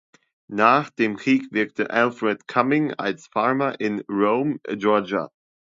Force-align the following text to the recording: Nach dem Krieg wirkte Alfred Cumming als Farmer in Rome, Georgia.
Nach 0.49 0.89
dem 0.89 1.15
Krieg 1.15 1.51
wirkte 1.51 1.91
Alfred 1.91 2.47
Cumming 2.47 2.91
als 2.95 3.27
Farmer 3.27 3.79
in 3.79 3.99
Rome, 4.09 4.57
Georgia. 4.63 5.29